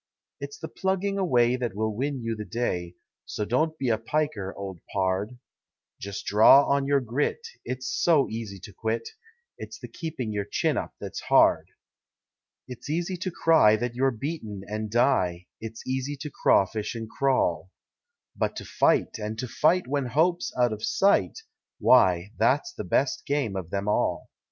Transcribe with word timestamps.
It's 0.39 0.57
the 0.57 0.67
plugging 0.67 1.19
away 1.19 1.55
that 1.57 1.75
will 1.75 1.95
win 1.95 2.23
you 2.23 2.35
the 2.35 2.43
day, 2.43 2.95
So 3.27 3.45
don't 3.45 3.77
be 3.77 3.89
a 3.89 3.99
piker, 3.99 4.51
old 4.55 4.79
pard; 4.91 5.37
Just 5.99 6.25
draw 6.25 6.65
on 6.65 6.87
your 6.87 6.99
grit; 6.99 7.45
it's 7.65 7.85
so 7.87 8.27
easy 8.27 8.57
to 8.61 8.73
quit 8.73 9.09
It's 9.59 9.77
the 9.77 9.87
keeping 9.87 10.31
your 10.33 10.45
chin 10.45 10.75
up 10.75 10.95
that's 10.99 11.19
hard. 11.21 11.67
It's 12.67 12.89
easy 12.89 13.15
to 13.17 13.29
cry 13.29 13.75
that 13.75 13.93
you're 13.93 14.09
beaten 14.09 14.63
and 14.65 14.89
die, 14.89 15.45
It's 15.59 15.85
easy 15.85 16.15
to 16.21 16.31
crawfish 16.31 16.95
and 16.95 17.07
crawl, 17.07 17.69
But 18.35 18.55
to 18.55 18.65
fight 18.65 19.19
and 19.19 19.37
to 19.37 19.47
fight 19.47 19.85
when 19.87 20.07
hope's 20.07 20.51
out 20.59 20.73
of 20.73 20.83
sight, 20.83 21.43
Why, 21.77 22.31
that's 22.39 22.73
the 22.73 22.83
best 22.83 23.27
game 23.27 23.55
of 23.55 23.69
them 23.69 23.87
all. 23.87 24.31